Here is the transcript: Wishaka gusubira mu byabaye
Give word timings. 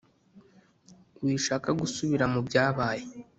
Wishaka 1.23 1.69
gusubira 1.79 2.25
mu 2.33 2.39
byabaye 2.47 3.03